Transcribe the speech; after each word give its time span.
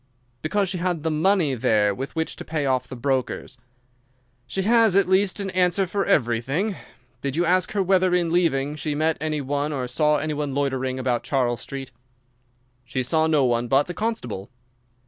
"Because 0.41 0.67
she 0.67 0.79
had 0.79 1.03
the 1.03 1.11
money 1.11 1.53
there 1.53 1.93
with 1.93 2.15
which 2.15 2.35
to 2.37 2.43
pay 2.43 2.65
off 2.65 2.87
the 2.87 2.95
brokers." 2.95 3.59
"She 4.47 4.63
has 4.63 4.95
at 4.95 5.07
least 5.07 5.39
an 5.39 5.51
answer 5.51 5.85
for 5.85 6.05
everything. 6.07 6.75
Did 7.21 7.35
you 7.35 7.45
ask 7.45 7.73
her 7.73 7.83
whether 7.83 8.15
in 8.15 8.31
leaving 8.31 8.75
she 8.75 8.95
met 8.95 9.17
any 9.21 9.41
one 9.41 9.71
or 9.71 9.87
saw 9.87 10.15
any 10.17 10.33
one 10.33 10.55
loitering 10.55 10.97
about 10.97 11.21
Charles 11.21 11.61
Street?" 11.61 11.91
"She 12.83 13.03
saw 13.03 13.27
no 13.27 13.45
one 13.45 13.67
but 13.67 13.85
the 13.85 13.93
constable." 13.93 14.49